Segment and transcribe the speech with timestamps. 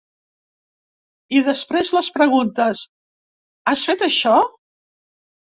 [1.39, 2.81] I després, les preguntes:
[3.75, 4.35] Has fet això?